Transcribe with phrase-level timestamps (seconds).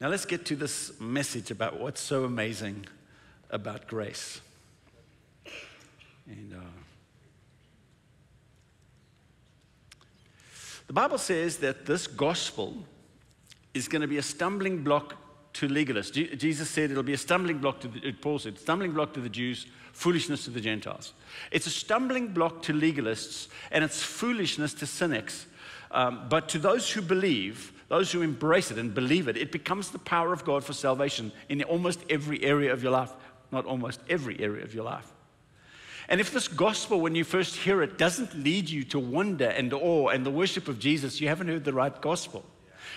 [0.00, 2.86] Now let's get to this message about what's so amazing
[3.50, 4.40] about grace.
[6.26, 6.60] And uh,
[10.86, 12.78] the Bible says that this gospel
[13.74, 15.16] is going to be a stumbling block
[15.52, 16.12] to legalists.
[16.12, 19.20] Je- Jesus said it'll be a stumbling block to the, Paul said, stumbling block to
[19.20, 21.12] the Jews, foolishness to the Gentiles.
[21.50, 25.44] It's a stumbling block to legalists, and it's foolishness to cynics.
[25.90, 29.90] Um, but to those who believe, those who embrace it and believe it, it becomes
[29.90, 33.10] the power of God for salvation in almost every area of your life.
[33.50, 35.10] Not almost every area of your life.
[36.08, 39.72] And if this gospel, when you first hear it, doesn't lead you to wonder and
[39.72, 42.44] awe and the worship of Jesus, you haven't heard the right gospel.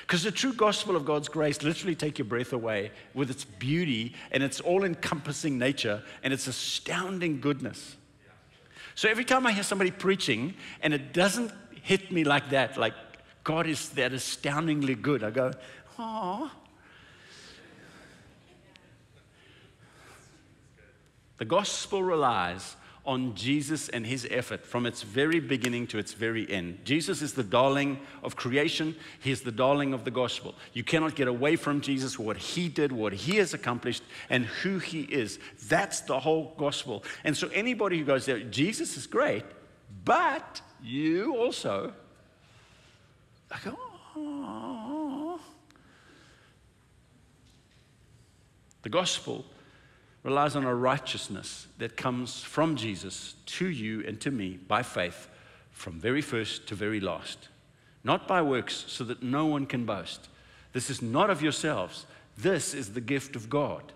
[0.02, 4.14] Because the true gospel of God's grace literally take your breath away with its beauty
[4.32, 7.96] and its all-encompassing nature and its astounding goodness.
[8.94, 10.54] So every time I hear somebody preaching
[10.84, 11.52] and it doesn't
[11.82, 12.94] hit me like that, like
[13.44, 15.52] God is that astoundingly good, I go,
[16.00, 16.52] oh.
[21.38, 26.50] The gospel relies on Jesus and his effort from its very beginning to its very
[26.50, 26.80] end.
[26.86, 30.56] Jesus is the darling of creation, he is the darling of the gospel.
[30.72, 34.78] You cannot get away from Jesus, what he did, what he has accomplished, and who
[34.78, 35.38] he is.
[35.68, 37.04] That's the whole gospel.
[37.26, 39.44] And so, anybody who goes there, Jesus is great,
[40.06, 41.94] but you also,
[44.16, 45.40] Oh.
[48.82, 49.46] The gospel
[50.24, 55.30] relies on a righteousness that comes from Jesus to you and to me by faith
[55.72, 57.50] from very first to very last.
[58.04, 60.30] Not by works, so that no one can boast.
[60.72, 62.06] This is not of yourselves,
[62.38, 63.92] this is the gift of God.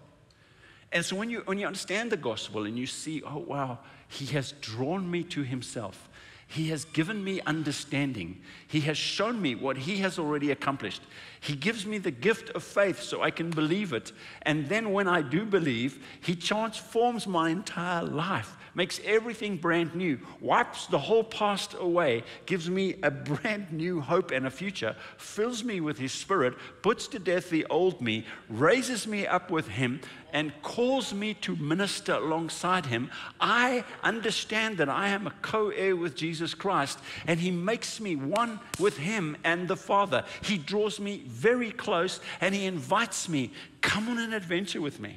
[0.91, 4.25] And so when you, when you understand the gospel and you see, oh, wow, he
[4.27, 6.06] has drawn me to himself.
[6.47, 8.41] He has given me understanding.
[8.67, 11.01] He has shown me what He has already accomplished.
[11.41, 14.13] He gives me the gift of faith so I can believe it.
[14.43, 20.19] And then when I do believe, He transforms my entire life, makes everything brand new,
[20.39, 25.63] wipes the whole past away, gives me a brand new hope and a future, fills
[25.63, 26.53] me with His Spirit,
[26.83, 29.99] puts to death the old me, raises me up with Him,
[30.31, 33.09] and calls me to minister alongside him,
[33.39, 38.15] I understand that I am a co heir with Jesus Christ, and he makes me
[38.15, 40.25] one with him and the Father.
[40.41, 43.51] He draws me very close and he invites me,
[43.81, 45.15] Come on an adventure with me.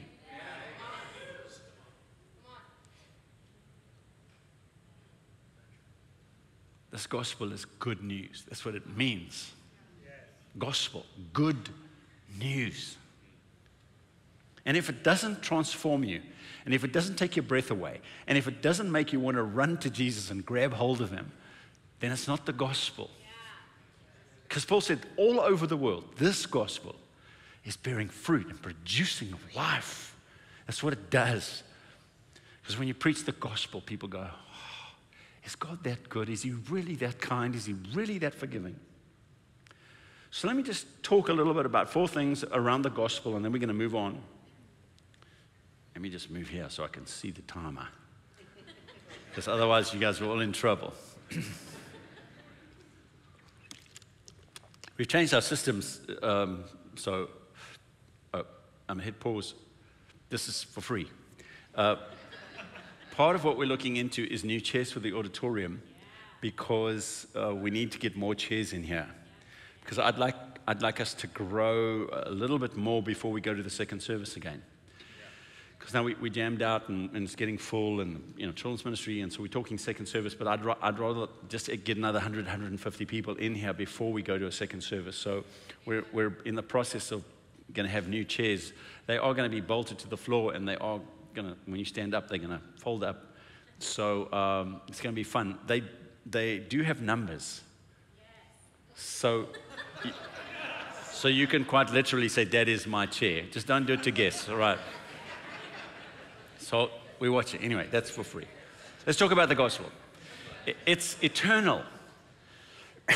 [7.01, 8.45] This gospel is good news.
[8.47, 9.53] That's what it means.
[10.59, 11.71] Gospel, good
[12.39, 12.99] news.
[14.67, 16.21] And if it doesn't transform you,
[16.67, 19.39] and if it doesn't take your breath away, and if it doesn't make you want
[19.39, 21.33] to run to Jesus and grab hold of him,
[22.01, 23.09] then it's not the gospel.
[24.47, 26.97] Because Paul said, all over the world, this gospel
[27.65, 30.15] is bearing fruit and producing life.
[30.67, 31.63] That's what it does.
[32.61, 34.29] Because when you preach the gospel, people go,
[35.45, 36.29] Is God that good?
[36.29, 37.55] Is He really that kind?
[37.55, 38.77] Is He really that forgiving?
[40.31, 43.45] So let me just talk a little bit about four things around the gospel, and
[43.45, 44.21] then we're going to move on.
[45.95, 47.89] Let me just move here so I can see the timer.
[49.29, 50.93] Because otherwise, you guys are all in trouble.
[54.97, 56.65] We've changed our systems, um,
[56.97, 57.29] so
[58.35, 58.45] oh, I'm
[58.89, 59.55] going to hit pause.
[60.31, 61.09] This is for free.
[61.75, 61.97] Uh,
[63.13, 65.83] part of what we're looking into is new chairs for the auditorium
[66.41, 69.07] because uh, we need to get more chairs in here.
[69.83, 73.55] Because I'd like, I'd like us to grow a little bit more before we go
[73.55, 74.63] to the second service again.
[75.79, 78.85] Because now we, we jammed out and, and, it's getting full and you know children's
[78.85, 82.45] ministry and so we're talking second service but I'd, I'd rather just get another 100
[82.45, 85.17] 150 people in here before we go to a second service.
[85.17, 85.45] So
[85.87, 87.25] we're, we're in the process of
[87.73, 88.75] going to have new chairs.
[89.07, 91.01] They are going to be bolted to the floor and they are
[91.35, 93.35] to when you stand up they're to fold up
[93.79, 95.83] so um, it's to be fun they
[96.27, 97.63] they do have numbers
[98.95, 99.47] so
[101.13, 104.11] so you can quite literally say that is my chair just don't do it to
[104.11, 104.79] guess all right
[106.59, 106.91] so
[107.21, 107.63] we watch it.
[107.63, 108.47] Anyway, that's for free.
[109.07, 109.87] Let's talk about the gospel.
[110.87, 111.83] It's eternal.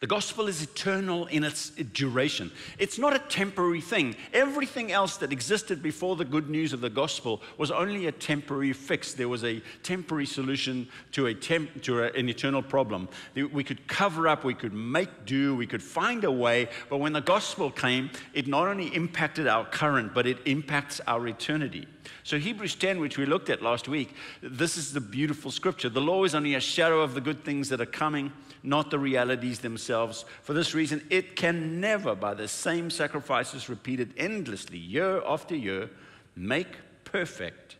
[0.00, 2.52] The gospel is eternal in its duration.
[2.78, 4.14] It's not a temporary thing.
[4.34, 8.74] Everything else that existed before the good news of the gospel was only a temporary
[8.74, 9.14] fix.
[9.14, 13.08] There was a temporary solution to, a temp, to a, an eternal problem.
[13.34, 16.68] We could cover up, we could make do, we could find a way.
[16.90, 21.26] But when the gospel came, it not only impacted our current, but it impacts our
[21.26, 21.88] eternity.
[22.22, 25.88] So, Hebrews 10, which we looked at last week, this is the beautiful scripture.
[25.88, 28.30] The law is only a shadow of the good things that are coming
[28.66, 30.24] not the realities themselves.
[30.42, 35.88] For this reason, it can never, by the same sacrifices repeated endlessly, year after year,
[36.34, 37.76] make perfect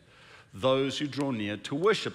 [0.54, 2.14] those who draw near to worship.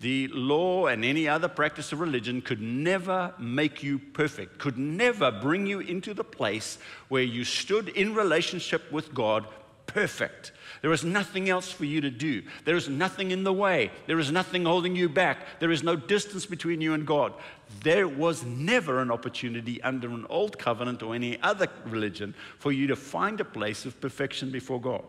[0.00, 5.30] The law and any other practice of religion could never make you perfect, could never
[5.30, 6.78] bring you into the place
[7.08, 9.46] where you stood in relationship with God
[9.92, 10.52] perfect.
[10.82, 12.42] There is nothing else for you to do.
[12.64, 13.90] There is nothing in the way.
[14.06, 15.60] There is nothing holding you back.
[15.60, 17.34] There is no distance between you and God.
[17.82, 22.86] There was never an opportunity under an old covenant or any other religion for you
[22.86, 25.04] to find a place of perfection before God.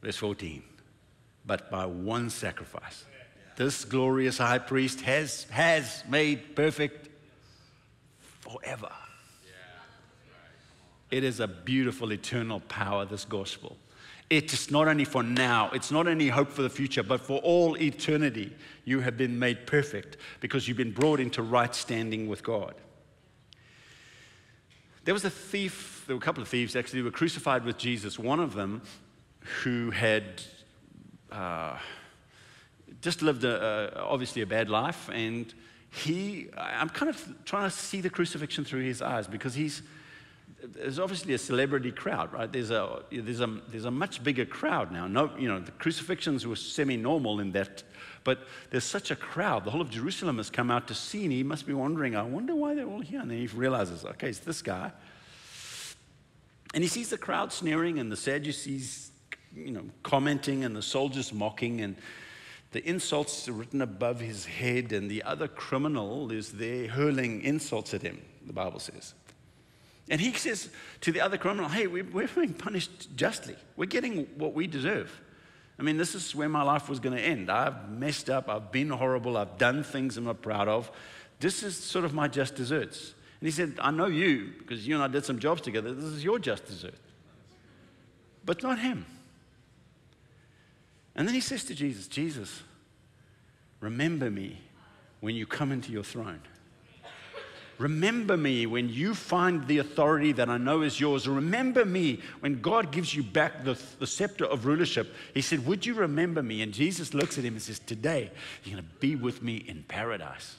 [0.00, 0.62] Verse 14.
[1.44, 3.04] But by one sacrifice,
[3.56, 7.08] this glorious high priest has, has made perfect
[8.40, 8.90] forever
[11.10, 13.76] it is a beautiful eternal power, this gospel.
[14.30, 17.78] It's not only for now, it's not only hope for the future, but for all
[17.78, 18.54] eternity.
[18.84, 22.74] You have been made perfect because you've been brought into right standing with God.
[25.04, 27.78] There was a thief, there were a couple of thieves actually, who were crucified with
[27.78, 28.18] Jesus.
[28.18, 28.82] One of them
[29.62, 30.42] who had
[31.32, 31.78] uh,
[33.00, 35.54] just lived a, a, obviously a bad life, and
[35.90, 39.80] he, I'm kind of trying to see the crucifixion through his eyes because he's
[40.62, 42.50] there's obviously a celebrity crowd, right?
[42.50, 45.06] There's a, there's a, there's a much bigger crowd now.
[45.06, 47.84] No, you know, the crucifixions were semi-normal in that,
[48.24, 48.40] but
[48.70, 49.64] there's such a crowd.
[49.64, 52.22] The whole of Jerusalem has come out to see, and he must be wondering, I
[52.22, 53.20] wonder why they're all here.
[53.20, 54.90] And then he realizes, okay, it's this guy.
[56.74, 59.12] And he sees the crowd sneering, and the Sadducees,
[59.54, 61.96] you know, commenting, and the soldiers mocking, and
[62.72, 68.02] the insults written above his head, and the other criminal is there hurling insults at
[68.02, 69.14] him, the Bible says.
[70.10, 70.68] And he says
[71.02, 73.56] to the other criminal, Hey, we're being punished justly.
[73.76, 75.20] We're getting what we deserve.
[75.78, 77.50] I mean, this is where my life was going to end.
[77.50, 78.48] I've messed up.
[78.48, 79.36] I've been horrible.
[79.36, 80.90] I've done things I'm not proud of.
[81.38, 83.14] This is sort of my just desserts.
[83.40, 85.94] And he said, I know you because you and I did some jobs together.
[85.94, 86.98] This is your just dessert,
[88.44, 89.06] but not him.
[91.14, 92.62] And then he says to Jesus, Jesus,
[93.80, 94.60] remember me
[95.20, 96.40] when you come into your throne.
[97.78, 101.28] Remember me when you find the authority that I know is yours.
[101.28, 105.14] Remember me when God gives you back the, the scepter of rulership.
[105.32, 106.62] He said, Would you remember me?
[106.62, 108.32] And Jesus looks at him and says, Today,
[108.64, 110.56] you're going to be with me in paradise.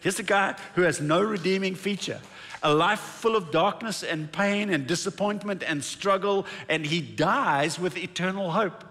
[0.00, 2.20] Here's a guy who has no redeeming feature,
[2.62, 7.96] a life full of darkness and pain and disappointment and struggle, and he dies with
[7.96, 8.82] eternal hope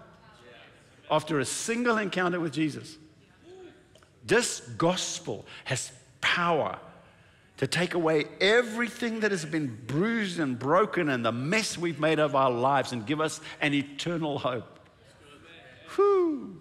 [1.10, 2.96] after a single encounter with Jesus.
[4.24, 6.78] This gospel has power
[7.60, 12.18] to take away everything that has been bruised and broken and the mess we've made
[12.18, 14.80] of our lives and give us an eternal hope.
[15.94, 16.58] Whew.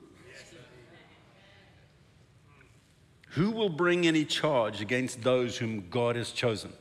[3.29, 6.73] Who will bring any charge against those whom God has chosen?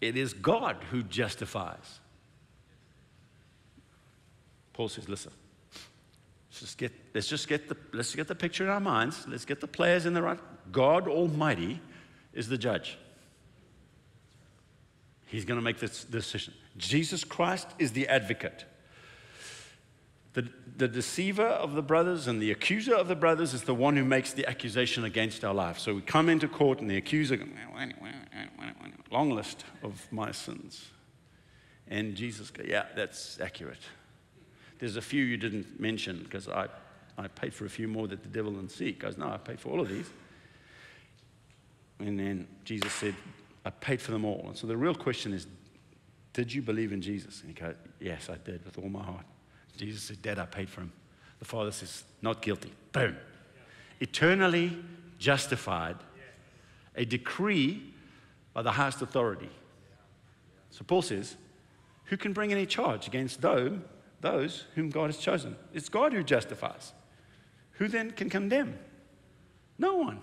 [0.00, 2.00] It is God who justifies.
[4.72, 5.32] Paul says, listen,
[6.48, 9.26] let's just get, let's just get the, let's get the picture in our minds.
[9.28, 10.40] Let's get the players in the right.
[10.72, 11.82] God Almighty
[12.36, 12.98] is the judge.
[15.26, 16.54] He's going to make this decision.
[16.76, 18.64] Jesus Christ is the advocate.
[20.34, 23.96] The, the deceiver of the brothers and the accuser of the brothers is the one
[23.96, 25.78] who makes the accusation against our life.
[25.78, 27.42] So we come into court and the accuser,
[29.10, 30.84] long list of my sins.
[31.88, 33.82] And Jesus goes, Yeah, that's accurate.
[34.78, 36.66] There's a few you didn't mention because I,
[37.16, 38.86] I paid for a few more that the devil didn't see.
[38.86, 40.10] He goes, No, I paid for all of these.
[41.98, 43.14] And then Jesus said,
[43.64, 44.44] I paid for them all.
[44.48, 45.46] And so the real question is,
[46.36, 47.40] did you believe in Jesus?
[47.40, 49.24] And he goes, Yes, I did with all my heart.
[49.74, 50.92] Jesus said, Dad, I paid for him.
[51.38, 52.72] The father says, Not guilty.
[52.92, 53.16] Boom.
[54.00, 54.76] Eternally
[55.18, 55.96] justified.
[56.94, 57.82] A decree
[58.52, 59.48] by the highest authority.
[60.70, 61.36] So Paul says,
[62.04, 63.78] Who can bring any charge against those,
[64.20, 65.56] those whom God has chosen?
[65.72, 66.92] It's God who justifies.
[67.72, 68.78] Who then can condemn?
[69.78, 70.20] No one.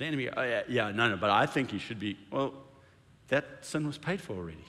[0.00, 2.16] The enemy, oh, yeah, yeah, no, no, but I think he should be.
[2.30, 2.54] Well,
[3.28, 4.64] that sin was paid for already.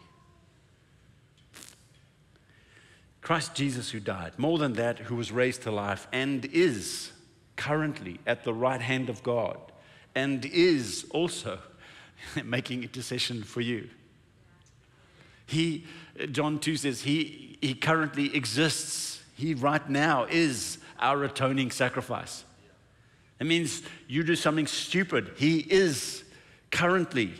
[3.22, 7.14] Christ Jesus, who died, more than that, who was raised to life and is
[7.56, 9.58] currently at the right hand of God
[10.16, 11.60] and is also
[12.44, 13.90] making intercession for you.
[15.46, 15.86] He,
[16.34, 19.24] John 2 says, he, he currently exists.
[19.38, 22.44] He right now is our atoning sacrifice.
[23.42, 25.32] It means you do something stupid.
[25.36, 26.24] He is
[26.70, 27.34] currently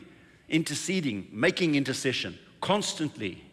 [0.50, 3.44] interceding, making intercession constantly.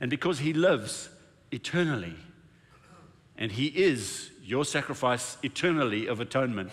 [0.00, 1.10] And because he lives
[1.52, 2.16] eternally
[3.36, 6.70] and He is your sacrifice eternally of atonement,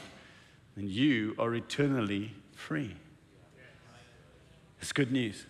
[0.77, 2.95] then you are eternally free.
[4.79, 5.45] It's good news.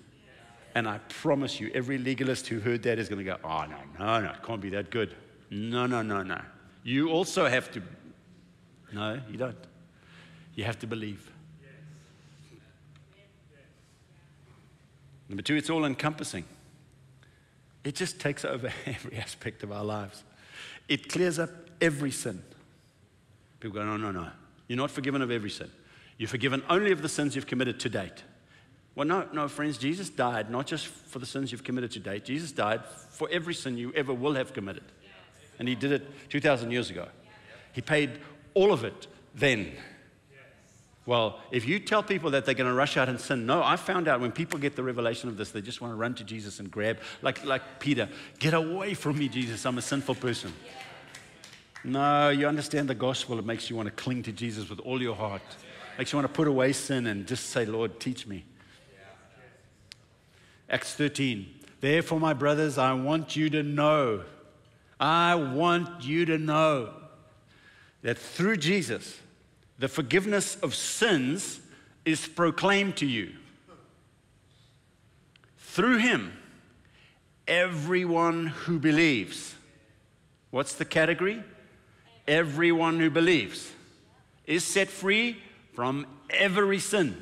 [0.73, 3.77] And I promise you, every legalist who heard that is going to go, oh, no,
[3.99, 5.15] no, no, it can't be that good.
[5.55, 6.41] No, no, no, no.
[6.83, 7.81] You also have to.
[8.91, 9.55] No, you don't.
[10.53, 11.31] You have to believe.
[15.29, 16.43] Number two, it's all encompassing.
[17.85, 20.23] It just takes over every aspect of our lives.
[20.89, 22.43] It clears up every sin.
[23.61, 24.27] People go, no, no, no.
[24.67, 25.71] You're not forgiven of every sin.
[26.17, 28.23] You're forgiven only of the sins you've committed to date.
[28.93, 32.25] Well, no, no, friends, Jesus died not just for the sins you've committed to date,
[32.25, 34.83] Jesus died for every sin you ever will have committed.
[35.59, 37.07] And He did it 2,000 years ago.
[37.73, 38.19] He paid
[38.53, 39.73] all of it then.
[41.05, 43.75] Well, if you tell people that they're going to rush out and sin, no, I
[43.75, 46.23] found out when people get the revelation of this, they just want to run to
[46.23, 48.09] Jesus and grab, like, like Peter,
[48.39, 50.51] get away from me, Jesus, I'm a sinful person.
[51.83, 54.99] No, you understand the gospel, it makes you want to cling to Jesus with all
[54.99, 55.43] your heart.
[55.99, 58.43] Makes you want to put away sin and just say, Lord, teach me.
[60.67, 61.47] Acts 13.
[61.81, 64.23] Therefore, my brothers, I want you to know,
[64.99, 66.93] I want you to know
[68.01, 69.19] that through Jesus,
[69.77, 71.59] the forgiveness of sins
[72.05, 73.31] is proclaimed to you.
[75.57, 76.31] Through him,
[77.47, 79.55] everyone who believes.
[80.51, 81.43] What's the category?
[82.27, 83.71] Everyone who believes
[84.45, 85.37] is set free
[85.73, 87.21] from every sin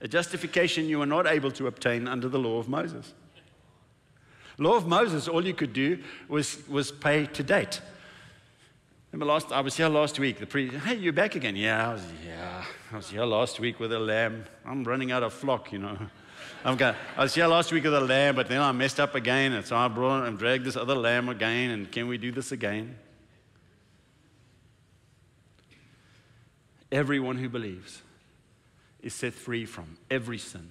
[0.00, 3.12] a justification you were not able to obtain under the law of Moses.
[4.58, 7.80] Law of Moses, all you could do was, was pay to date.
[9.12, 10.38] Remember last, I was here last week.
[10.38, 11.56] The priest, hey, you're back again.
[11.56, 14.44] Yeah, I was, yeah, I was here last week with a lamb.
[14.64, 15.98] I'm running out of flock, you know.
[16.64, 19.14] I'm going, I was here last week with a lamb, but then I messed up
[19.14, 21.70] again, and so I brought and dragged this other lamb again.
[21.70, 22.98] And can we do this again?
[26.90, 28.02] Everyone who believes
[29.00, 30.70] is set free from every sin.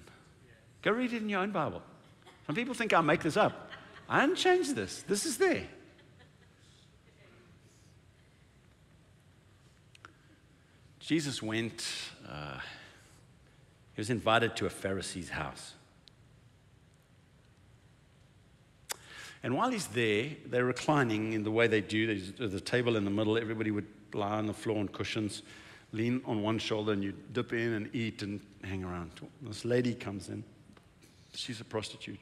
[0.82, 1.82] Go read it in your own Bible.
[2.46, 3.65] Some people think I make this up.
[4.08, 5.64] I didn't change this, this is there.
[11.00, 11.86] Jesus went,
[12.28, 12.58] uh,
[13.94, 15.74] he was invited to a Pharisee's house.
[19.42, 22.32] And while he's there, they're reclining in the way they do.
[22.32, 23.38] There's a table in the middle.
[23.38, 25.42] Everybody would lie on the floor on cushions
[25.92, 29.10] lean on one shoulder and you dip in and eat and hang around.
[29.42, 30.44] This lady comes in.
[31.34, 32.18] She's a prostitute.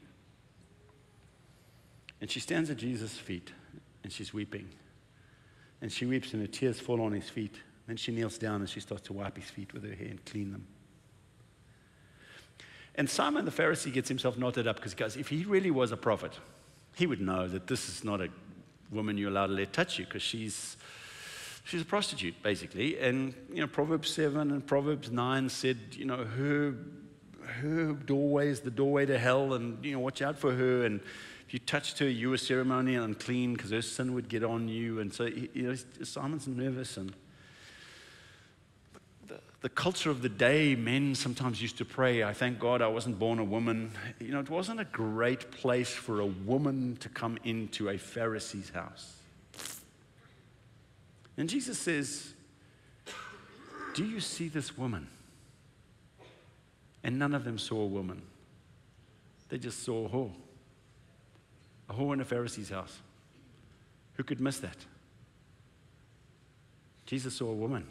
[2.24, 3.52] And she stands at Jesus' feet
[4.02, 4.66] and she's weeping.
[5.82, 7.56] And she weeps and her tears fall on his feet.
[7.86, 10.24] Then she kneels down and she starts to wipe his feet with her hair and
[10.24, 10.66] clean them.
[12.94, 15.98] And Simon the Pharisee gets himself knotted up because goes, if he really was a
[15.98, 16.32] prophet,
[16.94, 18.30] he would know that this is not a
[18.90, 20.78] woman you're allowed to let touch you because she's
[21.64, 22.98] she's a prostitute, basically.
[23.00, 26.74] And, you know, Proverbs 7 and Proverbs 9 said, you know, her,
[27.60, 30.86] her doorway is the doorway to hell, and, you know, watch out for her.
[30.86, 31.02] And
[31.46, 35.00] if you touched her, you were ceremonial unclean because her sin would get on you.
[35.00, 36.96] And so, you know, Simon's nervous.
[36.96, 37.12] And
[39.28, 42.88] the, the culture of the day, men sometimes used to pray, I thank God I
[42.88, 43.92] wasn't born a woman.
[44.20, 48.70] You know, it wasn't a great place for a woman to come into a Pharisee's
[48.70, 49.16] house.
[51.36, 52.32] And Jesus says,
[53.94, 55.08] Do you see this woman?
[57.02, 58.22] And none of them saw a woman.
[59.50, 60.32] They just saw a whore.
[61.88, 62.98] A whore in a Pharisee's house.
[64.14, 64.76] Who could miss that?
[67.06, 67.86] Jesus saw a woman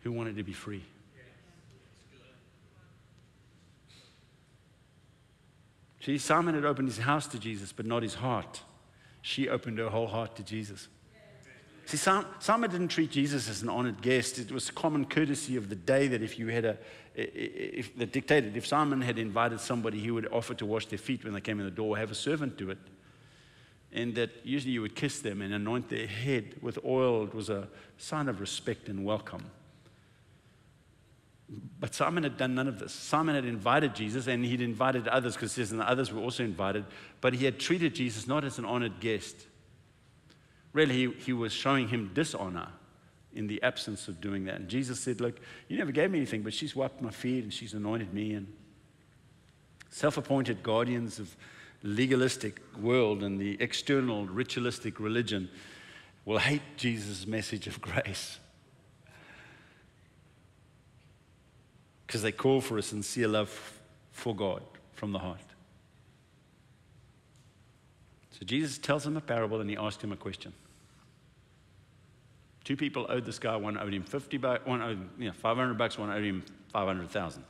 [0.00, 0.84] who wanted to be free.
[6.00, 8.60] See, Simon had opened his house to Jesus, but not his heart.
[9.22, 10.88] She opened her whole heart to Jesus.
[11.86, 14.38] See, Simon didn't treat Jesus as an honored guest.
[14.38, 16.78] It was common courtesy of the day that if you had a,
[17.14, 21.24] if that dictated, if Simon had invited somebody, he would offer to wash their feet
[21.24, 22.78] when they came in the door, have a servant do it.
[23.92, 27.24] And that usually you would kiss them and anoint their head with oil.
[27.24, 29.44] It was a sign of respect and welcome.
[31.78, 32.92] But Simon had done none of this.
[32.92, 36.42] Simon had invited Jesus and he'd invited others because says, and the others were also
[36.42, 36.86] invited,
[37.20, 39.46] but he had treated Jesus not as an honored guest
[40.74, 42.68] Really, he, he was showing him dishonor
[43.32, 44.56] in the absence of doing that.
[44.56, 47.54] And Jesus said, Look, you never gave me anything, but she's wiped my feet and
[47.54, 48.34] she's anointed me.
[48.34, 48.52] And
[49.88, 51.34] self appointed guardians of
[51.84, 55.48] legalistic world and the external ritualistic religion
[56.24, 58.40] will hate Jesus' message of grace.
[62.06, 64.62] Because they call for a sincere love for God
[64.94, 65.40] from the heart.
[68.32, 70.52] So Jesus tells him a parable and he asks him a question.
[72.64, 75.76] Two people owed this guy, one owed him 50 bucks, one owed you know, 500
[75.76, 76.42] bucks, one owed him
[76.72, 77.44] 500,000.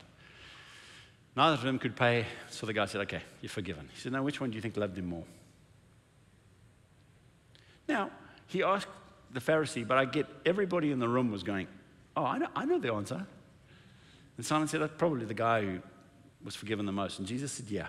[1.36, 3.88] Neither of them could pay, so the guy said, Okay, you're forgiven.
[3.92, 5.24] He said, Now, which one do you think loved him more?
[7.88, 8.10] Now,
[8.46, 8.88] he asked
[9.32, 11.68] the Pharisee, but I get everybody in the room was going,
[12.16, 13.26] Oh, I know, I know the answer.
[14.36, 15.80] And Simon said, That's probably the guy who
[16.44, 17.20] was forgiven the most.
[17.20, 17.86] And Jesus said, Yeah.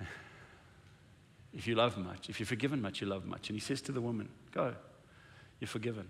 [1.56, 3.48] If you love much, if you're forgiven much, you love much.
[3.48, 4.74] And he says to the woman, Go,
[5.64, 6.06] you're forgiven.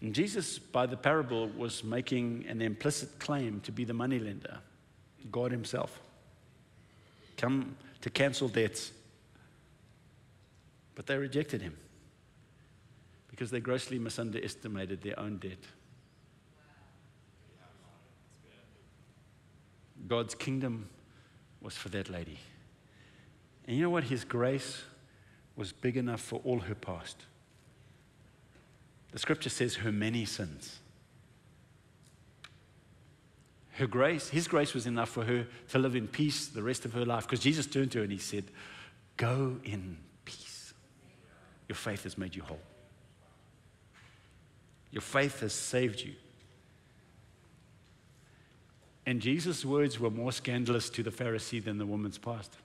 [0.00, 4.58] And Jesus, by the parable, was making an implicit claim to be the moneylender,
[5.32, 5.98] God Himself.
[7.36, 8.92] Come to cancel debts.
[10.94, 11.76] But they rejected Him
[13.28, 15.58] because they grossly misunderestimated their own debt.
[20.06, 20.88] God's kingdom
[21.60, 22.38] was for that lady.
[23.66, 24.04] And you know what?
[24.04, 24.84] His grace
[25.56, 27.16] was big enough for all her past.
[29.12, 30.78] The scripture says her many sins.
[33.72, 36.92] Her grace, his grace was enough for her to live in peace the rest of
[36.92, 38.44] her life because Jesus turned to her and he said,
[39.16, 40.74] Go in peace.
[41.68, 42.60] Your faith has made you whole.
[44.90, 46.14] Your faith has saved you.
[49.04, 52.56] And Jesus' words were more scandalous to the Pharisee than the woman's past.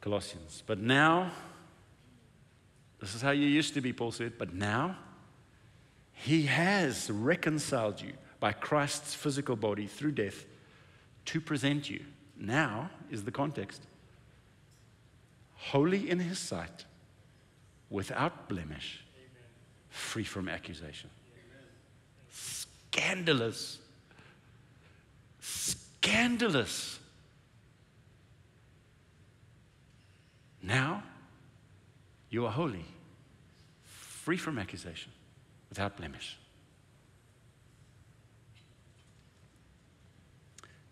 [0.00, 0.62] Colossians.
[0.66, 1.30] But now,
[3.00, 4.96] this is how you used to be, Paul said, but now
[6.12, 10.44] he has reconciled you by Christ's physical body through death
[11.26, 12.04] to present you.
[12.36, 13.82] Now is the context.
[15.54, 16.84] Holy in his sight,
[17.90, 19.04] without blemish,
[19.90, 21.10] free from accusation.
[22.30, 23.78] Scandalous.
[25.40, 26.98] Scandalous
[30.68, 31.02] Now,
[32.28, 32.84] you are holy,
[33.84, 35.10] free from accusation,
[35.70, 36.36] without blemish.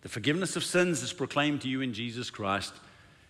[0.01, 2.73] The forgiveness of sins is proclaimed to you in Jesus Christ.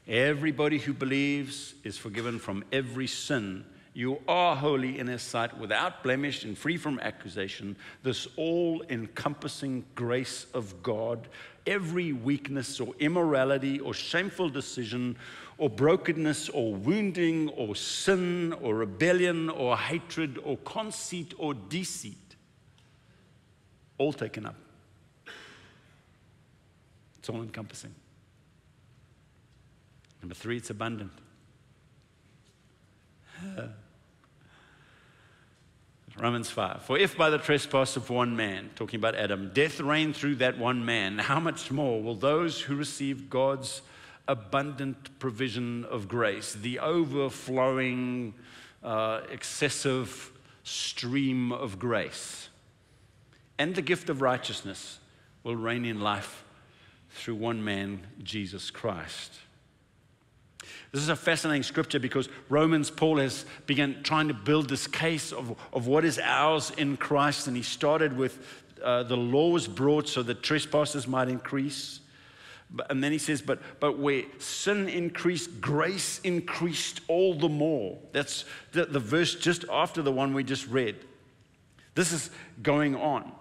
[0.06, 3.64] Everybody who believes is forgiven from every sin.
[3.92, 7.76] You are holy in His sight, without blemish and free from accusation.
[8.04, 11.26] This all encompassing grace of God,
[11.66, 15.16] every weakness or immorality or shameful decision
[15.59, 22.37] or brokenness or wounding or sin or rebellion or hatred or conceit or deceit.
[23.99, 24.57] All taken up.
[27.19, 27.95] It's all encompassing.
[30.21, 31.12] Number three, it's abundant.
[36.19, 36.83] Romans 5.
[36.83, 40.59] For if by the trespass of one man, talking about Adam, death reigned through that
[40.59, 43.83] one man, how much more will those who receive God's
[44.29, 48.35] abundant provision of grace, the overflowing,
[48.83, 50.33] uh, excessive
[50.65, 52.49] stream of grace,
[53.59, 54.99] and the gift of righteousness
[55.43, 56.45] will reign in life
[57.11, 59.33] through one man, Jesus Christ.
[60.93, 65.33] This is a fascinating scripture because Romans, Paul has begun trying to build this case
[65.33, 67.49] of, of what is ours in Christ.
[67.49, 68.39] And he started with
[68.83, 72.01] uh, the law was brought so that trespasses might increase.
[72.90, 77.98] And then he says, but, but where sin increased, grace increased all the more.
[78.12, 80.96] That's the, the verse just after the one we just read.
[81.94, 82.31] This is
[82.62, 83.33] going on.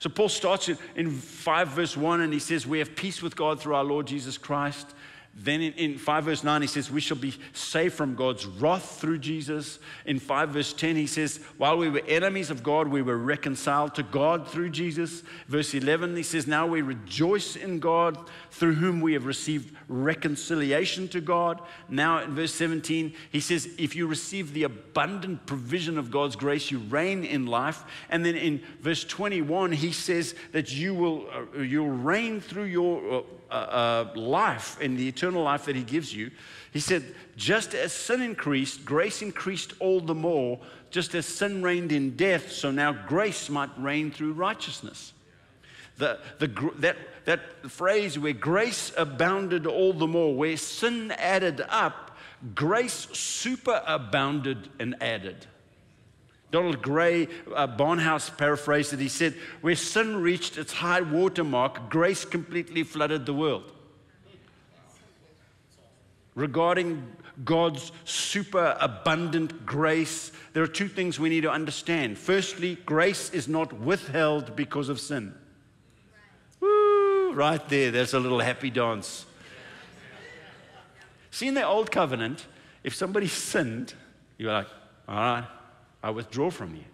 [0.00, 3.36] So Paul starts in, in 5 verse 1 and he says, We have peace with
[3.36, 4.94] God through our Lord Jesus Christ.
[5.36, 9.00] Then in, in 5 verse 9, he says, We shall be saved from God's wrath
[9.00, 9.80] through Jesus.
[10.06, 13.96] In 5 verse 10, he says, While we were enemies of God, we were reconciled
[13.96, 15.24] to God through Jesus.
[15.48, 18.16] Verse 11, he says, Now we rejoice in God
[18.52, 21.60] through whom we have received reconciliation to God.
[21.88, 26.70] Now in verse 17, he says, If you receive the abundant provision of God's grace,
[26.70, 27.82] you reign in life.
[28.08, 33.12] And then in verse 21, he says that you will uh, you'll reign through your.
[33.12, 33.22] Uh,
[33.54, 36.30] uh, uh, life in the eternal life that He gives you,
[36.72, 37.04] He said,
[37.36, 40.60] just as sin increased, grace increased all the more.
[40.90, 45.12] Just as sin reigned in death, so now grace might reign through righteousness.
[45.96, 46.46] The, the,
[46.78, 52.16] that, that phrase where grace abounded all the more, where sin added up,
[52.54, 55.46] grace superabounded and added.
[56.54, 59.00] Donald Grey, uh, Barnhouse paraphrased it.
[59.00, 63.72] He said, Where sin reached its high water mark, grace completely flooded the world.
[66.34, 67.06] Regarding
[67.44, 72.18] God's super abundant grace, there are two things we need to understand.
[72.18, 75.34] Firstly, grace is not withheld because of sin.
[76.60, 77.04] Woo!
[77.34, 79.26] right there, there's a little happy dance.
[81.30, 82.46] See, in the old covenant,
[82.82, 83.94] if somebody sinned,
[84.38, 84.68] you were like,
[85.08, 85.44] all right,
[86.02, 86.84] I withdraw from you.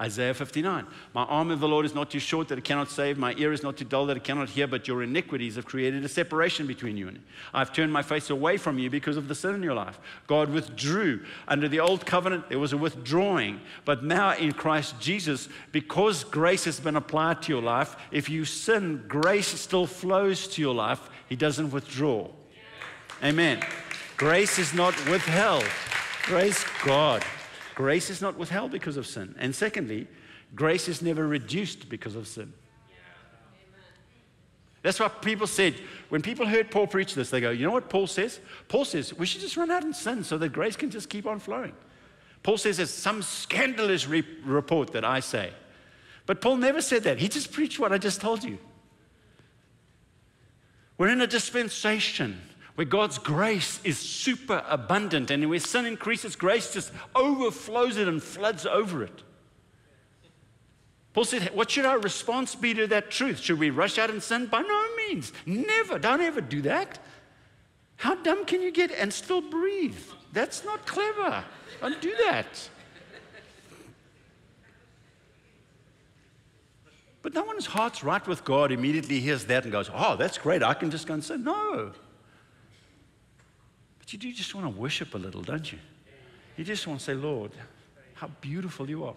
[0.00, 0.86] Isaiah 59.
[1.12, 3.52] My arm of the Lord is not too short that it cannot save, my ear
[3.52, 6.66] is not too dull that it cannot hear, but your iniquities have created a separation
[6.66, 7.22] between you and me.
[7.52, 10.00] I've turned my face away from you because of the sin in your life.
[10.26, 11.20] God withdrew.
[11.46, 13.60] Under the old covenant, there was a withdrawing.
[13.84, 18.46] But now in Christ Jesus, because grace has been applied to your life, if you
[18.46, 21.10] sin, grace still flows to your life.
[21.28, 22.28] He doesn't withdraw.
[23.22, 23.62] Amen.
[24.16, 25.66] Grace is not withheld.
[26.24, 27.22] Grace God.
[27.74, 29.34] Grace is not withheld because of sin.
[29.38, 30.08] And secondly,
[30.54, 32.52] grace is never reduced because of sin.
[34.82, 35.74] That's what people said.
[36.08, 38.40] When people heard Paul preach this, they go, You know what Paul says?
[38.68, 41.26] Paul says, We should just run out and sin so that grace can just keep
[41.26, 41.74] on flowing.
[42.42, 45.50] Paul says, There's some scandalous re- report that I say.
[46.24, 47.18] But Paul never said that.
[47.18, 48.58] He just preached what I just told you.
[50.96, 52.40] We're in a dispensation
[52.74, 58.22] where God's grace is super abundant and where sin increases, grace just overflows it and
[58.22, 59.22] floods over it.
[61.12, 63.40] Paul said, What should our response be to that truth?
[63.40, 64.46] Should we rush out and sin?
[64.46, 65.32] By no means.
[65.44, 65.98] Never.
[65.98, 66.98] Don't ever do that.
[67.96, 69.98] How dumb can you get and still breathe?
[70.32, 71.44] That's not clever.
[71.80, 72.68] Don't do that.
[77.22, 80.62] But no one's heart's right with God immediately hears that and goes, Oh, that's great.
[80.62, 81.44] I can just go and sin.
[81.44, 81.92] No
[84.12, 85.78] you just want to worship a little, don't you?
[86.56, 87.52] You just want to say, Lord,
[88.14, 89.14] how beautiful you are.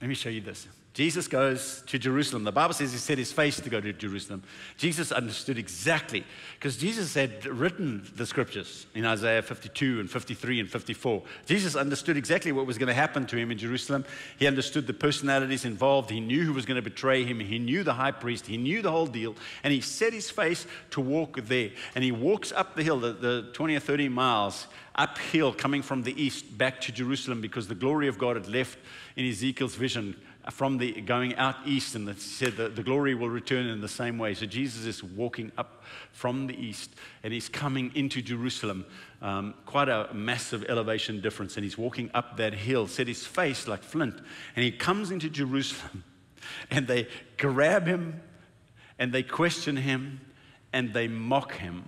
[0.00, 0.66] Let me show you this.
[0.92, 2.42] Jesus goes to Jerusalem.
[2.42, 4.42] The Bible says he set his face to go to Jerusalem.
[4.76, 6.24] Jesus understood exactly,
[6.58, 11.22] because Jesus had written the scriptures in Isaiah 52 and 53 and 54.
[11.46, 14.04] Jesus understood exactly what was going to happen to him in Jerusalem.
[14.36, 16.10] He understood the personalities involved.
[16.10, 17.38] He knew who was going to betray him.
[17.38, 18.46] He knew the high priest.
[18.46, 19.36] He knew the whole deal.
[19.62, 21.70] And he set his face to walk there.
[21.94, 24.66] And he walks up the hill, the, the 20 or 30 miles
[25.00, 28.78] uphill, coming from the east back to Jerusalem, because the glory of God had left
[29.16, 30.14] in Ezekiel's vision
[30.50, 33.88] from the going out east, and it said that the glory will return in the
[33.88, 34.34] same way.
[34.34, 36.90] So Jesus is walking up from the east,
[37.22, 38.84] and he's coming into Jerusalem.
[39.22, 43.66] Um, quite a massive elevation difference, and he's walking up that hill, set his face
[43.66, 44.16] like flint,
[44.54, 46.04] and he comes into Jerusalem,
[46.70, 47.08] and they
[47.38, 48.20] grab him,
[48.98, 50.20] and they question him,
[50.74, 51.84] and they mock him.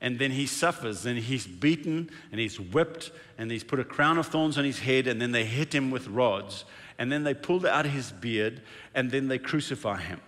[0.00, 4.18] And then he suffers and he's beaten and he's whipped and he's put a crown
[4.18, 6.64] of thorns on his head and then they hit him with rods
[6.98, 8.62] and then they pulled out his beard,
[8.94, 10.20] and then they crucify him.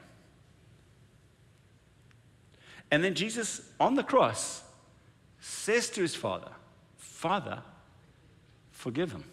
[2.91, 4.63] And then Jesus on the cross
[5.41, 6.51] says to his father,
[6.97, 7.63] Father,
[8.71, 9.25] forgive him.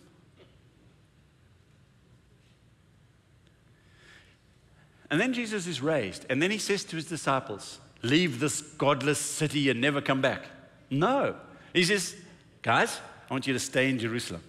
[5.10, 9.20] And then Jesus is raised, and then he says to his disciples, Leave this godless
[9.20, 10.44] city and never come back.
[10.92, 11.36] No.
[11.74, 12.16] He says,
[12.62, 14.44] Guys, I want you to stay in Jerusalem.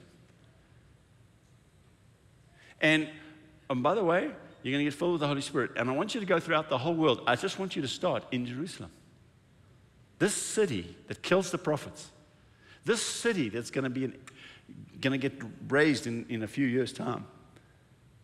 [2.80, 3.08] And
[3.70, 4.30] um, by the way,
[4.62, 5.72] you're going to get filled with the Holy Spirit.
[5.76, 7.22] And I want you to go throughout the whole world.
[7.26, 8.90] I just want you to start in Jerusalem.
[10.18, 12.10] This city that kills the prophets,
[12.84, 14.12] this city that's going to be
[15.00, 17.24] going to get raised in, in a few years' time,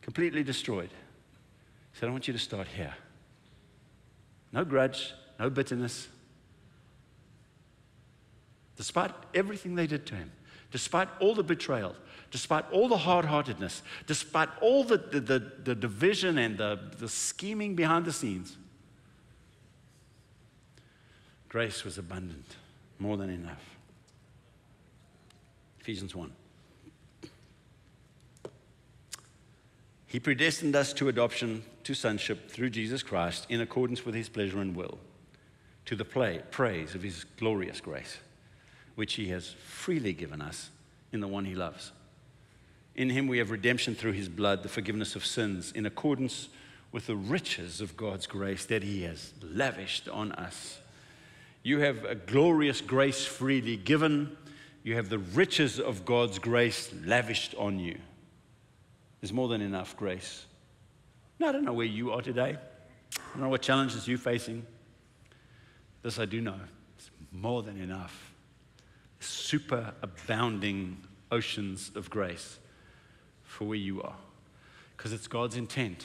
[0.00, 0.90] completely destroyed.
[1.92, 2.94] He said, I want you to start here.
[4.52, 6.06] No grudge, no bitterness.
[8.76, 10.30] Despite everything they did to him,
[10.70, 11.96] despite all the betrayal,
[12.30, 17.08] despite all the hard heartedness, despite all the, the, the, the division and the, the
[17.08, 18.56] scheming behind the scenes,
[21.48, 22.56] grace was abundant,
[23.00, 23.64] more than enough.
[25.80, 26.32] Ephesians 1.
[30.06, 34.60] He predestined us to adoption to sonship through Jesus Christ in accordance with his pleasure
[34.60, 34.98] and will,
[35.86, 38.18] to the play, praise of his glorious grace,
[38.94, 40.70] which he has freely given us
[41.12, 41.92] in the one he loves.
[42.94, 46.48] In him we have redemption through his blood, the forgiveness of sins, in accordance
[46.92, 50.78] with the riches of God's grace that he has lavished on us.
[51.62, 54.36] You have a glorious grace freely given.
[54.82, 57.98] You have the riches of God's grace lavished on you.
[59.20, 60.44] There's more than enough grace.
[61.38, 62.56] Now, I don't know where you are today.
[63.16, 64.66] I don't know what challenges you're facing.
[66.02, 66.58] This I do know.
[66.96, 68.32] It's more than enough.
[69.20, 70.98] Super abounding
[71.30, 72.58] oceans of grace
[73.44, 74.16] for where you are.
[74.96, 76.04] Because it's God's intent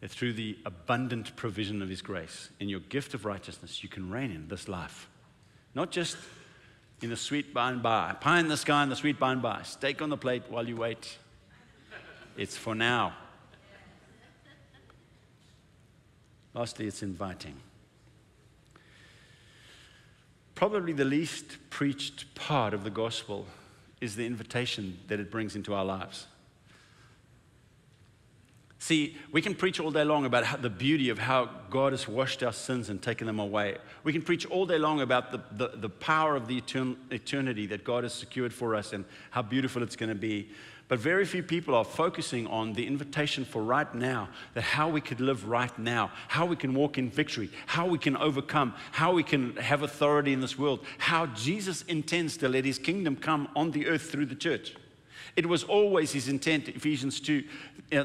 [0.00, 4.10] that through the abundant provision of His grace, in your gift of righteousness, you can
[4.10, 5.08] reign in this life.
[5.74, 6.16] Not just
[7.02, 9.42] in the sweet by and by, pie in the sky and the sweet by and
[9.42, 11.18] by, steak on the plate while you wait.
[12.36, 13.14] It's for now.
[16.54, 17.54] Lastly, it's inviting.
[20.60, 23.46] Probably the least preached part of the gospel
[24.02, 26.26] is the invitation that it brings into our lives.
[28.78, 32.06] See, we can preach all day long about how, the beauty of how God has
[32.06, 33.78] washed our sins and taken them away.
[34.04, 37.64] We can preach all day long about the, the, the power of the etern- eternity
[37.68, 40.50] that God has secured for us and how beautiful it's going to be.
[40.90, 45.00] But very few people are focusing on the invitation for right now, that how we
[45.00, 49.12] could live right now, how we can walk in victory, how we can overcome, how
[49.12, 53.46] we can have authority in this world, how Jesus intends to let his kingdom come
[53.54, 54.74] on the earth through the church.
[55.36, 57.44] It was always his intent, Ephesians 2.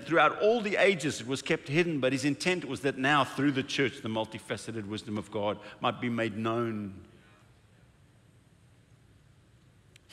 [0.04, 3.54] throughout all the ages, it was kept hidden, but his intent was that now, through
[3.54, 6.93] the church, the multifaceted wisdom of God might be made known.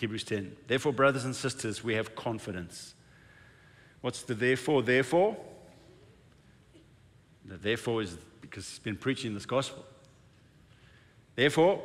[0.02, 0.56] Hebrews 10.
[0.66, 2.94] Therefore, brothers and sisters, we have confidence.
[4.00, 4.82] What's the therefore?
[4.82, 5.36] Therefore?
[7.44, 9.84] The therefore is because he's been preaching this gospel.
[11.36, 11.80] Therefore,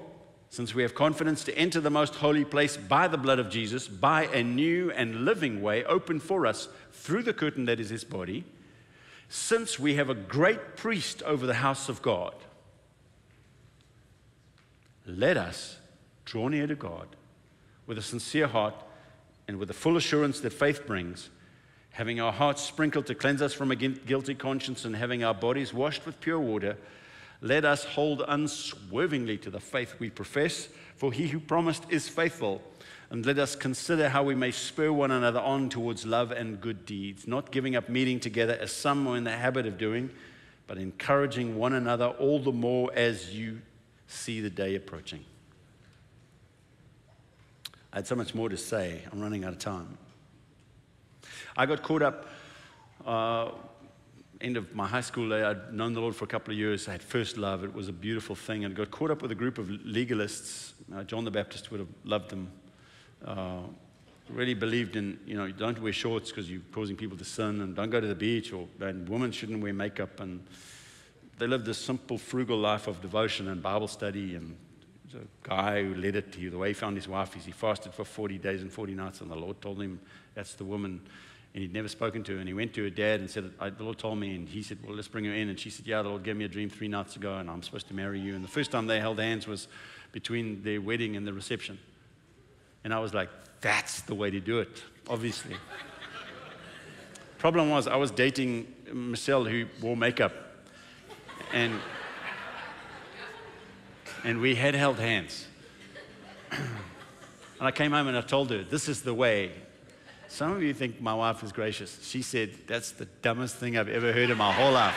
[0.50, 3.88] since we have confidence to enter the most holy place by the blood of Jesus,
[3.88, 8.04] by a new and living way open for us through the curtain that is his
[8.04, 8.46] body,
[9.30, 12.34] since we have a great priest over the house of God,
[15.06, 15.78] let us
[16.26, 17.10] draw near to God
[17.88, 18.76] with a sincere heart
[19.48, 21.30] and with the full assurance that faith brings,
[21.92, 25.74] having our hearts sprinkled to cleanse us from a guilty conscience and having our bodies
[25.74, 26.78] washed with pure water.
[27.42, 32.62] Let us hold unswervingly to the faith we profess, for he who promised is faithful.
[33.10, 36.86] And let us consider how we may spur one another on towards love and good
[36.86, 40.10] deeds, not giving up meeting together as some are in the habit of doing,
[40.66, 43.62] but encouraging one another all the more as you
[44.08, 45.24] see the day approaching.
[47.94, 49.02] I had so much more to say.
[49.12, 49.98] I'm running out of time.
[51.56, 52.28] I got caught up
[53.06, 53.52] uh,
[54.42, 56.88] end of my high school day, I'd known the Lord for a couple of years.
[56.88, 57.64] I had first love.
[57.64, 58.66] It was a beautiful thing.
[58.66, 60.74] And got caught up with a group of legalists.
[60.94, 62.52] Uh, John the Baptist would have loved them.
[63.26, 63.62] Uh,
[64.30, 67.76] really believed in, you know, don't wear shorts because you're causing people to sin, and
[67.76, 70.20] don't go to the beach, or and women shouldn't wear makeup.
[70.20, 70.46] And
[71.38, 74.36] they lived this simple, frugal life of devotion and Bible study.
[74.36, 74.58] And
[75.12, 77.94] the guy who led it, he, the way he found his wife is he fasted
[77.94, 80.00] for 40 days and 40 nights, and the Lord told him
[80.36, 81.02] that's the woman
[81.58, 82.38] and he'd never spoken to her.
[82.38, 84.36] And he went to her dad and said, The Lord told me.
[84.36, 85.50] And he said, Well, let's bring her in.
[85.50, 87.64] And she said, Yeah, the Lord gave me a dream three nights ago, and I'm
[87.64, 88.36] supposed to marry you.
[88.36, 89.68] And the first time they held hands was
[90.12, 91.80] between their wedding and the reception.
[92.84, 93.30] And I was like,
[93.62, 95.56] That's the way to do it, obviously.
[97.40, 100.34] Problem was, I was dating Michelle who wore makeup.
[101.54, 101.80] And,
[104.24, 105.48] and we had held hands.
[106.52, 106.62] and
[107.60, 109.52] I came home and I told her, This is the way
[110.30, 112.00] some of you think my wife is gracious.
[112.04, 114.96] She said, That's the dumbest thing I've ever heard in my whole life.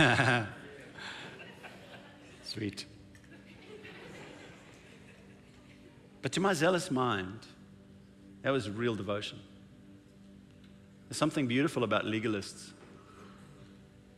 [2.44, 2.86] Sweet.
[6.22, 7.38] But to my zealous mind,
[8.42, 9.38] that was real devotion.
[11.10, 12.70] There's something beautiful about legalists.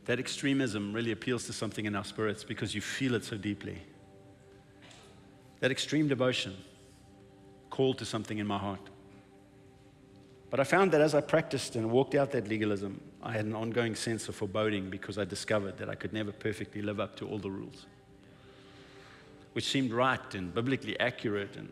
[0.05, 3.79] That extremism really appeals to something in our spirits because you feel it so deeply.
[5.59, 6.55] That extreme devotion
[7.71, 8.91] called to something in my heart.
[10.51, 13.55] But I found that as I practiced and walked out that legalism, I had an
[13.55, 17.27] ongoing sense of foreboding because I discovered that I could never perfectly live up to
[17.27, 17.87] all the rules,
[19.53, 21.55] which seemed right and biblically accurate.
[21.55, 21.71] And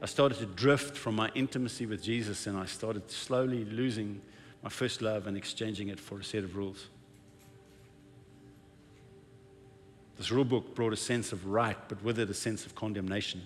[0.00, 4.20] I started to drift from my intimacy with Jesus and I started slowly losing
[4.62, 6.88] my first love and exchanging it for a set of rules.
[10.16, 13.40] This rule book brought a sense of right, but with it a sense of condemnation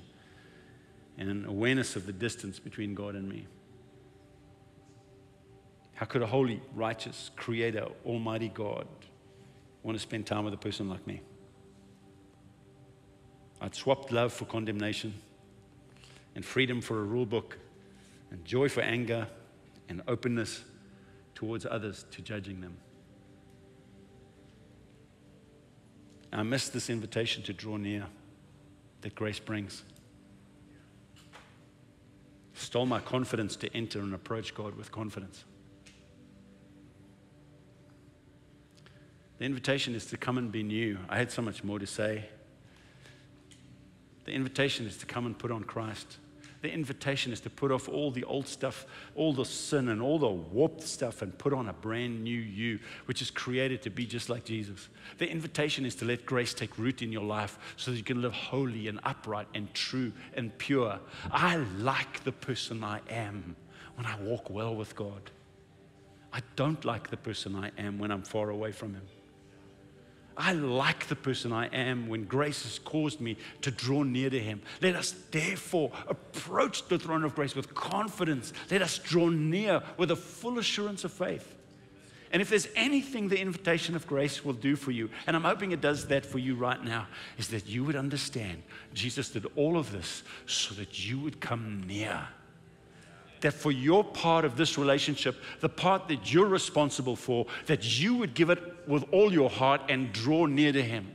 [1.16, 3.46] and an awareness of the distance between God and me.
[5.94, 8.88] How could a holy, righteous, creator, almighty God
[9.84, 11.20] want to spend time with a person like me?
[13.60, 15.14] I'd swapped love for condemnation
[16.34, 17.56] and freedom for a rule book
[18.32, 19.28] and joy for anger
[19.88, 20.64] and openness
[21.34, 22.76] towards others to judging them.
[26.34, 28.06] I miss this invitation to draw near
[29.02, 29.84] that grace brings.
[32.54, 35.44] Stole my confidence to enter and approach God with confidence.
[39.38, 40.98] The invitation is to come and be new.
[41.08, 42.24] I had so much more to say.
[44.24, 46.18] The invitation is to come and put on Christ.
[46.64, 50.18] The invitation is to put off all the old stuff, all the sin and all
[50.18, 54.06] the warped stuff, and put on a brand new you, which is created to be
[54.06, 54.88] just like Jesus.
[55.18, 58.22] The invitation is to let grace take root in your life so that you can
[58.22, 60.98] live holy and upright and true and pure.
[61.30, 63.56] I like the person I am
[63.96, 65.30] when I walk well with God.
[66.32, 69.06] I don't like the person I am when I'm far away from Him.
[70.36, 74.40] I like the person I am when grace has caused me to draw near to
[74.40, 74.62] Him.
[74.80, 78.52] Let us therefore approach the throne of grace with confidence.
[78.70, 81.54] Let us draw near with a full assurance of faith.
[82.32, 85.70] And if there's anything the invitation of grace will do for you, and I'm hoping
[85.70, 87.06] it does that for you right now,
[87.38, 91.84] is that you would understand Jesus did all of this so that you would come
[91.86, 92.26] near
[93.44, 98.14] that for your part of this relationship, the part that you're responsible for, that you
[98.14, 101.14] would give it with all your heart and draw near to Him.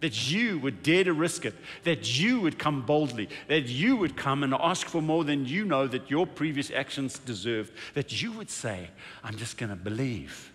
[0.00, 4.14] That you would dare to risk it, that you would come boldly, that you would
[4.14, 8.32] come and ask for more than you know that your previous actions deserved, that you
[8.32, 8.90] would say,
[9.24, 10.52] I'm just going to believe.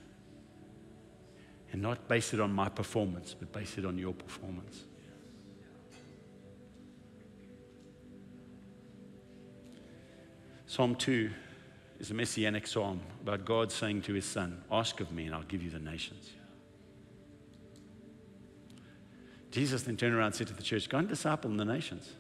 [1.71, 4.83] And not base it on my performance, but base it on your performance.
[10.77, 11.31] Psalm 2
[11.99, 15.41] is a messianic psalm about God saying to his son, Ask of me and I'll
[15.41, 16.29] give you the nations.
[19.49, 22.11] Jesus then turned around and said to the church, Go and disciple the nations.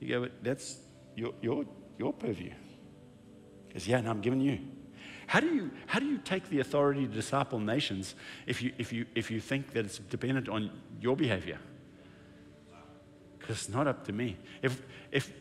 [0.00, 0.78] You go, but That's
[1.14, 1.64] your, your,
[1.98, 2.50] your purview.
[3.68, 4.58] He goes, Yeah, no, I'm giving you.
[5.28, 8.16] How do you, how do you take the authority to disciple nations
[8.48, 11.60] if you, if, you, if you think that it's dependent on your behavior?
[13.48, 14.36] Because it's not up to me.
[14.60, 15.32] If, if,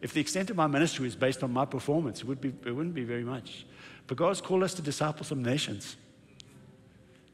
[0.00, 2.72] if the extent of my ministry is based on my performance, it, would be, it
[2.72, 3.66] wouldn't be very much.
[4.08, 5.94] But God's called us to disciple some nations.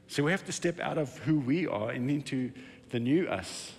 [0.07, 2.51] So we have to step out of who we are and into
[2.91, 3.71] the new us.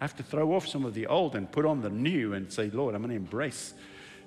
[0.00, 2.52] I have to throw off some of the old and put on the new and
[2.52, 3.74] say, Lord, I'm going to embrace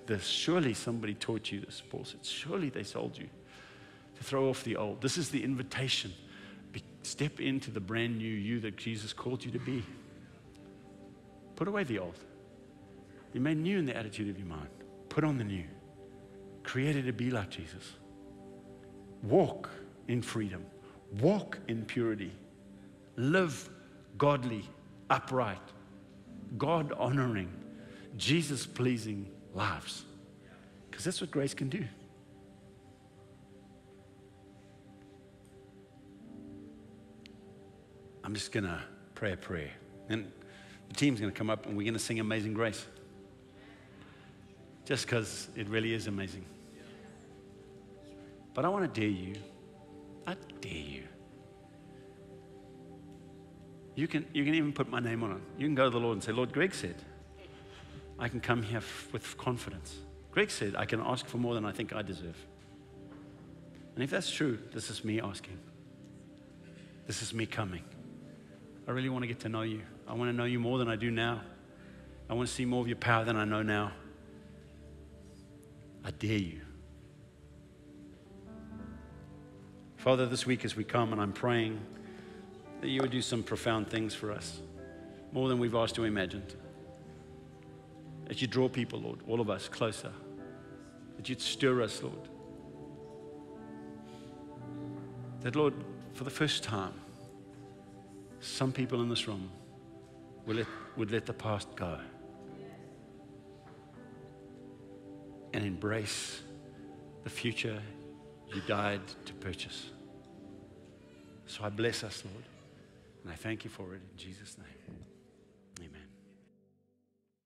[0.06, 0.26] this.
[0.26, 2.26] Surely somebody taught you this, Paul said.
[2.26, 3.30] Surely they sold you
[4.18, 5.02] to throw off the old.
[5.02, 6.12] This is the invitation.
[6.74, 9.82] Be, step into the brand new you that Jesus called you to be.
[11.56, 12.18] Put away the old.
[13.32, 14.70] Be made new in the attitude of your mind.
[15.10, 15.66] Put on the new.
[16.64, 17.94] Created to be like Jesus.
[19.24, 19.70] Walk
[20.08, 20.66] in freedom.
[21.20, 22.32] Walk in purity.
[23.16, 23.70] Live
[24.18, 24.64] godly,
[25.10, 25.62] upright,
[26.58, 27.52] God honoring,
[28.18, 30.06] Jesus pleasing lives.
[30.90, 31.84] Because that's what grace can do.
[38.24, 38.80] I'm just going to
[39.16, 39.72] pray a prayer.
[40.10, 40.32] And
[40.94, 42.86] the team's going to come up and we're going to sing Amazing Grace
[44.86, 46.46] just because it really is amazing.
[48.54, 49.34] But I want to dare you.
[50.28, 51.04] I dare you.
[53.96, 55.42] You can, you can even put my name on it.
[55.58, 56.96] You can go to the Lord and say, Lord, Greg said,
[58.20, 59.96] I can come here f- with confidence.
[60.32, 62.38] Greg said, I can ask for more than I think I deserve.
[63.96, 65.58] And if that's true, this is me asking.
[67.08, 67.84] This is me coming.
[68.88, 69.82] I really want to get to know you.
[70.08, 71.42] I want to know you more than I do now.
[72.30, 73.92] I want to see more of your power than I know now.
[76.04, 76.62] I dare you.
[79.98, 81.80] Father, this week as we come and I'm praying
[82.82, 84.60] that you would do some profound things for us,
[85.32, 86.56] more than we've asked or imagined.
[88.26, 90.12] That you draw people, Lord, all of us closer.
[91.16, 92.28] That you'd stir us, Lord.
[95.42, 95.74] That, Lord,
[96.14, 96.94] for the first time,
[98.42, 99.50] some people in this room
[100.46, 102.00] would let, would let the past go.
[105.54, 106.42] and embrace
[107.24, 107.82] the future
[108.54, 109.92] you died to purchase.
[111.46, 112.44] So I bless us, Lord,
[113.24, 115.06] and I thank you for it in Jesus' name.